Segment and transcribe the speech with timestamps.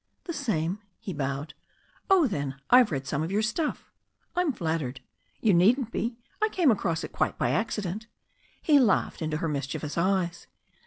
[0.23, 1.53] "The same," he bowed.
[2.09, 3.91] "Oh, then, I've read some of your stuff."
[4.35, 4.99] "I'm flattered."
[5.41, 6.17] "You needn't be.
[6.41, 8.07] I came across it quite by accident."
[8.63, 10.47] He laughed into her mischievous eyes.